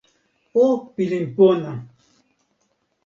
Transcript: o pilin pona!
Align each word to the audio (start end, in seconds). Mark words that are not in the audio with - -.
o 0.63 0.65
pilin 0.95 1.25
pona! 1.35 1.73